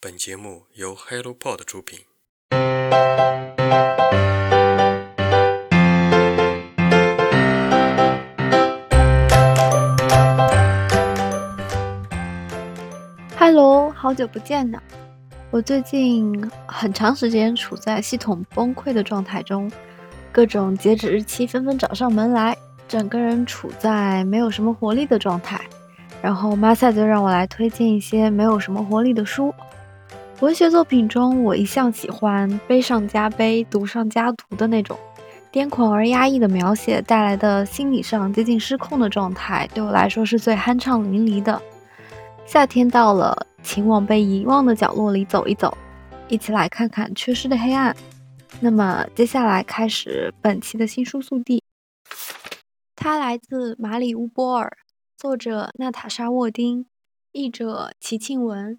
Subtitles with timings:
[0.00, 1.98] 本节目由 HelloPod 出品。
[13.36, 14.80] Hello，好久不见呢。
[15.50, 19.68] 我最近很长时间处在系统崩溃的状态中，
[20.30, 22.56] 各种截止日期纷纷找上门来，
[22.86, 25.60] 整个人处在没有什么活力的状态。
[26.22, 29.52] 然后马赛就让我来推荐一些没有什么活力的书。
[30.40, 34.96] 文学作品中，我一向喜欢悲上加悲、毒上加毒的那种
[35.50, 41.60] 癫狂而压抑的描写带来的心理上接近失控的状态，对我来说是最酣畅淋漓的。
[42.46, 45.76] 夏天到了，请往被遗忘的角落里走一走，
[46.28, 47.96] 一起来看看缺失的黑暗。
[48.60, 51.64] 那么，接下来开始本期的新书速递。
[52.94, 54.78] 它来自马里乌波尔。
[55.16, 56.86] 作者娜塔莎·沃丁，
[57.32, 58.78] 译者齐庆文，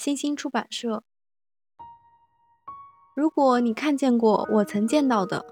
[0.00, 1.02] 新星出版社。
[3.14, 5.44] 如果你看见过我曾见到的，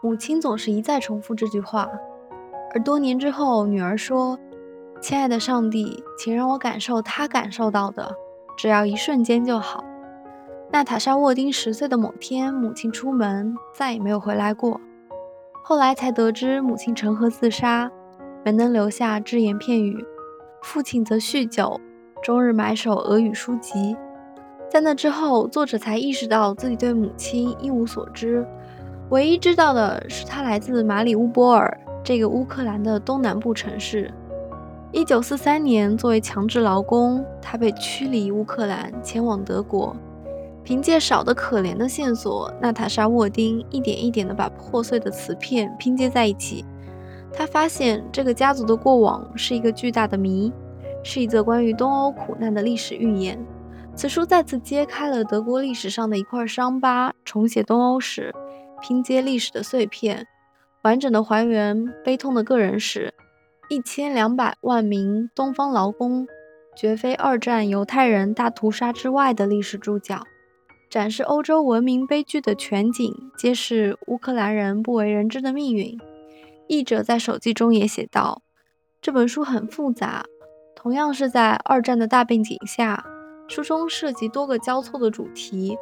[0.00, 1.88] 母亲总是一再重复这句话。
[2.72, 4.38] 而多年之后，女儿说
[5.02, 8.14] ：“亲爱的上帝，请让我感受她感受到的，
[8.56, 9.82] 只要一瞬间就好。”
[10.70, 14.80] 娜塔莎·沃丁十岁的某天，母亲出门再也没有回来过。
[15.64, 17.90] 后来才得知，母亲沉河自杀。
[18.44, 20.06] 没能留下只言片语，
[20.62, 21.80] 父亲则酗酒，
[22.22, 23.96] 终日埋首俄语书籍。
[24.70, 28.46] 在那之后，作者才意识到自己对母亲一无所知，
[29.08, 34.12] 唯一知道的是她来自马里乌波尔这个乌克兰的东南部城市。
[34.92, 39.96] 一九四三年，作为强制劳工，他被驱离乌克兰，前往德国。
[40.62, 46.64] 凭借少得可怜的线索，娜塔莎·沃丁一点一点地把破碎的瓷片拼接在一起。
[47.32, 50.52] 他发现这个家族的过往是一个巨大的谜，
[51.02, 53.38] 是一则关于东欧苦难的历史寓言。
[53.94, 58.34] 此书再次揭开了德国历史上的一块伤疤，重写东欧史，
[58.80, 60.26] 拼接历史的碎片，
[60.82, 63.12] 完整的还原悲痛的个人史。
[63.68, 66.26] 一千两百万名东方劳工，
[66.76, 70.24] 绝非二战犹太人大屠杀之外的历史注脚，
[70.88, 75.98] 展示欧洲文明悲剧的全景，揭示乌克兰人不为人知的命运。
[76.68, 78.42] 译者在手记中也写道
[79.02, 80.24] ：“这本书很复杂，
[80.82, 83.04] 同样是在二战的大背景下，
[83.48, 85.76] 书中涉及多个交错的主题。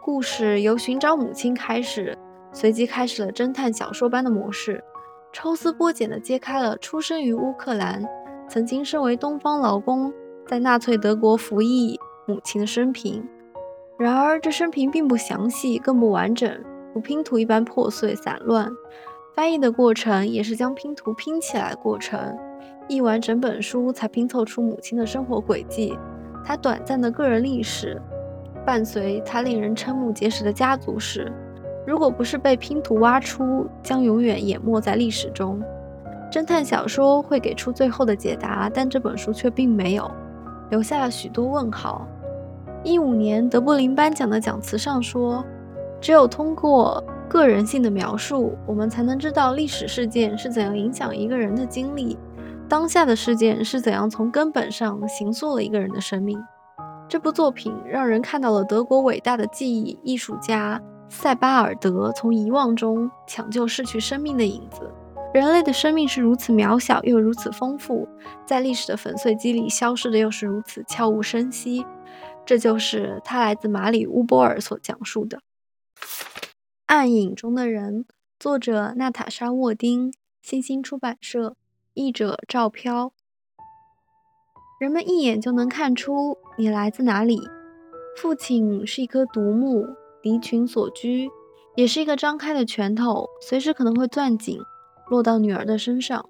[0.00, 2.16] 故事由寻找母亲开始，
[2.52, 4.84] 随即开始了侦探小说般的模式，
[5.32, 8.08] 抽丝剥茧地揭开了出生于乌克兰、
[8.48, 10.14] 曾经身为东方劳工，
[10.46, 13.28] 在纳粹德国服役母亲的生平。
[13.98, 16.48] 然而，这生平并不详细，更不完整，
[16.94, 18.70] 如拼图一般破碎散乱。”
[19.34, 22.38] 翻译的过程也是将拼图拼起来的过程，
[22.88, 25.96] 译完整本书才拼凑出母亲的生活轨迹，
[26.44, 28.00] 她短暂的个人历史，
[28.64, 31.32] 伴随她令人瞠目结舌的家族史。
[31.86, 35.62] 如果不是被拼图挖出，将永远淹没在历史中。
[36.30, 40.10] 侦探小说会给出最后的解答，但这本书却并没有，
[40.70, 42.06] 留下了许多问号。
[42.82, 45.44] 一五年德布林颁奖的讲词上说
[46.00, 52.16] ：“只有通过。”个人性的描述，我们才能知道历史事件是怎样影响一个人的经历，
[52.68, 56.42] 当下的事件是怎样从根本上形塑了一个人的生命。
[57.08, 64.90] 这部作品让人看到了德国伟大的记忆艺术家塞巴尔德从遗忘中抢救逝去生命的影子。
[65.34, 68.08] 人类的生命是如此渺小又如此丰富，
[68.46, 71.84] 在历史的粉碎机里消失的又是如此悄无声息。
[72.46, 75.40] 这就是他来自马里乌波尔所讲述的。
[76.86, 78.06] 暗影中的人，
[78.38, 81.56] 作者娜塔莎·沃丁，新星出版社，
[81.94, 83.12] 译者赵飘。
[84.80, 87.40] 人们一眼就能看出你来自哪里。
[88.16, 89.86] 父亲是一棵独木，
[90.22, 91.30] 离群所居，
[91.76, 94.58] 也是一个张开的拳头，随时可能会攥紧，
[95.08, 96.28] 落到女儿的身上。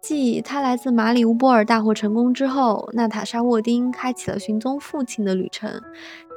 [0.00, 5.82] 继他来自马里乌波尔大获成功之后，娜塔莎·沃丁开启了寻踪父亲的旅程，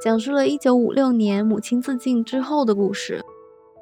[0.02, 3.24] 讲述了1956年母亲自尽之后的故事。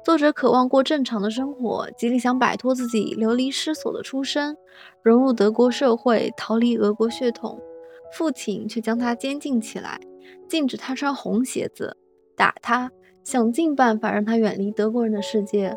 [0.03, 4.57] 作者渴望过正常的生活，极力想摆脱自己流离失所的出身，
[5.03, 7.61] 融入德国社会，逃离俄国血统。
[8.11, 10.01] 父亲却将他监禁起来，
[10.49, 11.95] 禁止他穿红鞋子，
[12.35, 12.91] 打他，
[13.23, 15.75] 想尽办法让他远离德国人的世界。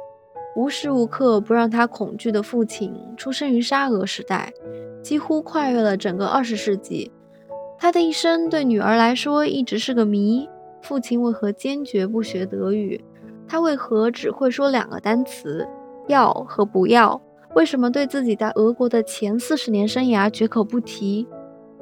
[0.57, 4.55] 无时无刻不让他恐惧的父亲，出生于沙俄时代，
[5.03, 7.13] 几乎跨越了整个二十世纪。
[7.79, 10.49] 他的一生对女儿来说一直是个谜：
[10.81, 13.05] 父亲为何坚决不学德语？
[13.47, 15.67] 他为何只会说两个单词
[16.09, 17.21] “要”和“不要”？
[17.55, 21.27] 为什么对自己在俄国的前四十年生涯绝口不提？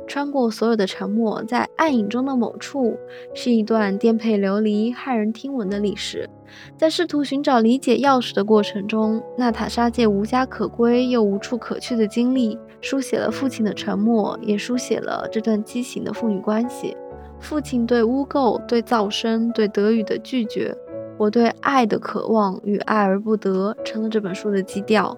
[0.07, 2.99] 穿过所有的沉默，在暗影中的某处，
[3.35, 6.29] 是一段颠沛流离、骇人听闻的历史。
[6.77, 16.97] 在试图寻找理解钥匙的过程中，娜塔莎借无家可归又无处可去的经历，书写了父亲的沉默，也书写了这段畸形的父女关系。
[17.39, 20.77] 父亲对污垢、对噪声、对德语的拒绝，
[21.23, 25.17] 我对爱的渴望与爱而不得，成了这本书的基调。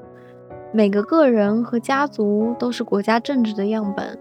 [0.70, 4.18] 每个个人和家族都是国家政治的样本。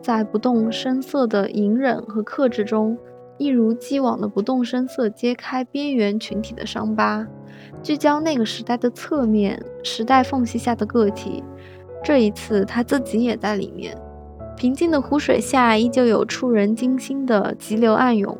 [0.00, 2.96] 在不动声色的隐忍和克制中，
[3.36, 7.26] 一如既往的不动声色揭开边缘群体的伤疤，
[7.82, 11.44] 聚焦那个时代的侧面，时代缝隙下的个体。
[12.02, 13.94] 这一次，他自己也在里面。
[14.56, 18.38] 平静的湖水下，依旧有触人惊心的急流暗涌。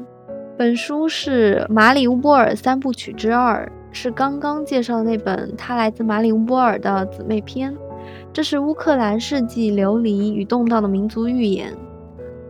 [0.59, 7.77] 本书是马里乌波尔三部曲之二，是刚刚介绍的那本《他来自马里乌波尔》的姊妹篇。
[8.33, 11.75] 这是乌克兰世纪流离与动荡的民族寓言。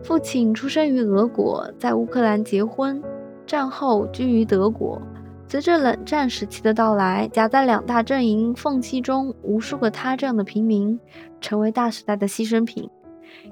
[0.03, 3.03] 父亲出生于俄国，在乌克兰结婚，
[3.45, 5.01] 战后居于德国。
[5.49, 10.97] 随着冷战时期的到来，夹在两大阵营缝隙中，无数个他这样的平民
[11.41, 12.89] 成为大时代的牺牲品。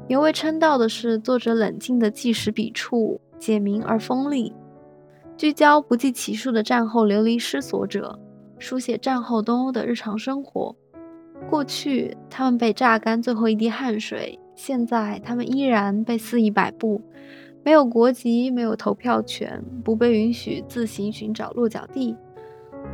[0.08, 4.54] 尤为称道的是作者冷静的纪实笔触，简明而锋利，
[5.38, 8.20] 聚焦不计其数的战后流离失所者，
[8.58, 10.76] 书写战后东欧的日常生活。
[11.50, 17.02] 过去，他们被榨干最后一滴汗水；现在，他们依然被肆意摆布，
[17.64, 22.16] 没有国籍，没有投票权，不被允许自行寻找落脚地，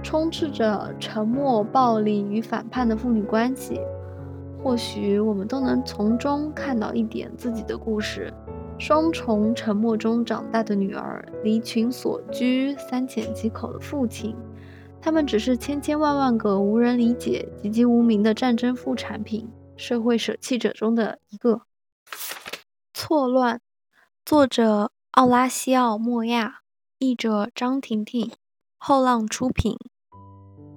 [0.01, 3.79] 充斥着沉默、暴力与反叛的父女关系。
[4.63, 8.33] 或许，我们都能从中看到一点自己的故事：
[8.81, 14.35] 双重沉默中长大的女儿，离群所居、三缄其口的父亲。
[14.99, 19.47] 他们只是千千万万个无人理解、籍籍无名的战争副产品，
[19.77, 21.61] 社会舍弃者中的一个。
[22.91, 23.61] 错乱，
[24.25, 26.61] 作者奥拉西奥·莫亚，
[26.97, 28.31] 译者张婷婷，
[28.79, 29.77] 后浪出品。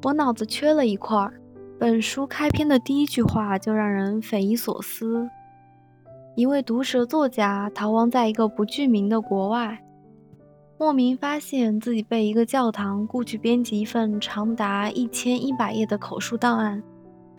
[0.03, 1.41] 我脑子缺了一块儿。
[1.81, 5.31] 本书开篇的第一句话就让人匪夷所思：
[6.37, 9.81] 一位毒舌作家逃亡在一个不具名的国外。
[10.77, 16.83] 莫名发现自己被一个教堂雇去编辑一份长达一千一百页的口述档案。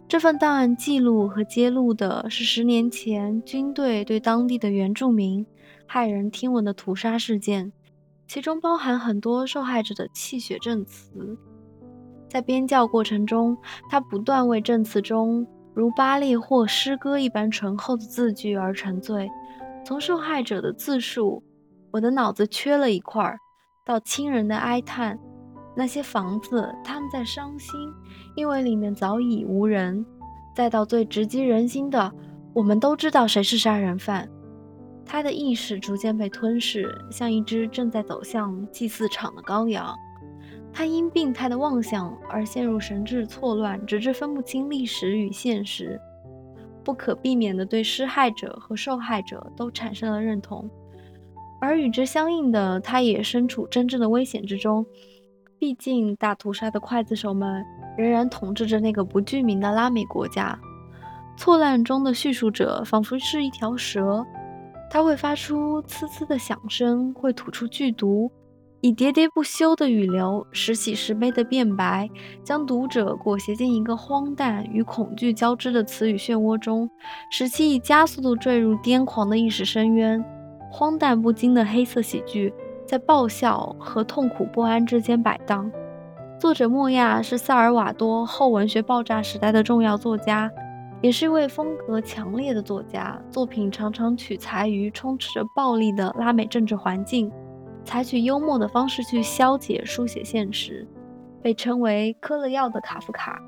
[0.08, 5.46] 这份档案记录和揭露的是十年前军队对当地的原住民
[5.90, 7.74] 骇人听闻的屠杀事件，
[8.28, 11.38] 其中包含很多受害者的泣血证词。
[12.30, 13.58] 在编校过程中，
[13.90, 15.46] 他不断为证词中
[15.76, 19.30] 如巴利或诗歌一般醇厚的字句而沉醉，
[19.86, 21.44] 从受害者的自述。
[21.92, 23.38] 我的脑子缺了一块，
[23.86, 25.20] 到亲人的哀叹，
[25.76, 27.78] 那些房子他们在伤心，
[28.36, 30.06] 因为里面早已无人。
[30.56, 32.10] 再到最直击人心的，
[32.54, 34.30] 我们都知道谁是杀人犯。
[35.06, 39.94] 他的意识逐渐被吞噬，像一只正在走向祭祀场的羔羊。
[40.78, 45.98] 他因病态的妄想而陷入神志错乱，直至分不清历史与现实，
[46.84, 50.70] 不可避免地对施害者和受害者都产生了认同。
[51.62, 54.86] 而与之相应的，他也身处真正的危险之中。
[55.58, 57.64] 毕竟，大屠杀的刽子手们
[57.98, 60.60] 仍然统治着那个不具名的拉美国家。
[61.38, 64.26] 错乱中的叙述者仿佛是一条蛇，
[64.92, 68.30] 它会发出呲呲的响声，会吐出剧毒，
[68.86, 72.08] 以喋喋不休的语流，时喜时悲的辩白，
[72.44, 76.88] 将读者裹挟进一个荒诞与恐惧交织的词语漩涡中，
[77.32, 80.24] 使其以加速度坠入癫狂的意识深渊。
[80.70, 82.54] 荒诞不经的黑色喜剧
[82.86, 85.72] 在爆笑和痛苦不安之间摆荡。
[86.40, 90.52] 作者莫亚是萨尔瓦多后文学爆炸时代的重要作家，
[91.02, 93.20] 也是一位风格强烈的作家。
[93.32, 97.32] 作品常常取材于充斥着暴力的拉美政治环境，
[97.86, 100.86] 采取幽默的方式去消解书写现实，
[101.42, 103.40] 被称为“嗑了药的卡夫卡”。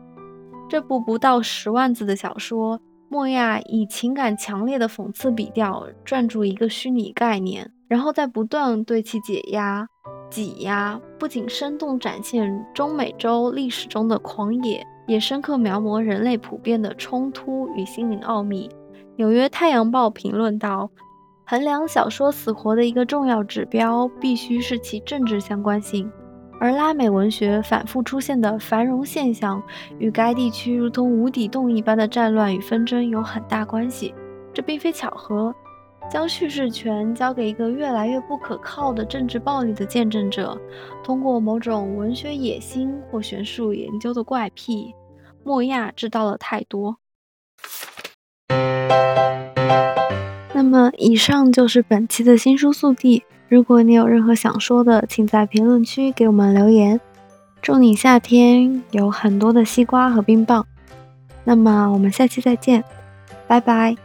[0.70, 2.80] 这部不到十万字的小说。
[3.10, 9.88] 莫亚以情感强烈的讽刺笔调撰著一个虚拟概念，然后在不断对其解压、
[10.30, 18.70] 挤压，不仅生动展现中美洲历史中的狂野，也深刻描摹人类普遍的冲突与心灵奥秘。
[19.16, 20.92] 纽约太阳报评论道
[21.50, 26.12] ：“衡量小说死活的一个重要指标，必须是其政治相关性。”
[26.60, 29.64] 而拉美文学反复出现的繁荣现象，
[29.98, 34.14] 与该地区如同无底洞一般的战乱与纷争有很大关系。
[34.54, 35.56] 这并非巧合。
[36.10, 40.60] 将叙事权交给一个越来越不可靠的政治暴力的见证者，
[41.04, 44.94] 通过某种文学野心或学术研究的怪癖，
[45.44, 46.98] 莫亚知道了太多。
[50.58, 53.22] 那么以上就是本期的新书速递。
[53.48, 57.00] 如果你有任何想说的，请在评论区给我们留言。
[57.62, 60.66] 祝你夏天有很多的西瓜和冰棒。
[61.44, 62.84] 那么我们下期再见，
[63.46, 63.96] 拜拜。